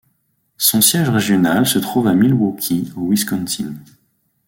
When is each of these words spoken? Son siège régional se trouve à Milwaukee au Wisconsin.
Son 0.57 0.81
siège 0.81 1.09
régional 1.09 1.67
se 1.67 1.77
trouve 1.77 2.07
à 2.07 2.15
Milwaukee 2.15 2.91
au 2.97 3.09
Wisconsin. 3.11 3.75